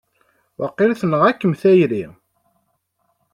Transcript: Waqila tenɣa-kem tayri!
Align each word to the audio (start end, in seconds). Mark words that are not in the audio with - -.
Waqila 0.59 0.95
tenɣa-kem 1.01 1.53
tayri! 1.61 2.05